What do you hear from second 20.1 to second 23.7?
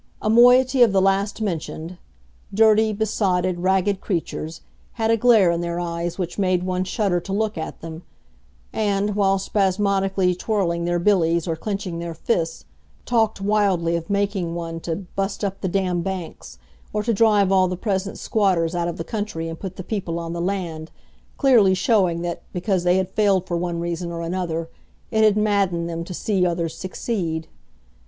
on the land clearly showing that, because they had failed for